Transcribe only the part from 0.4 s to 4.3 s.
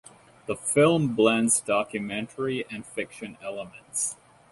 The film blends documentary and fiction elements.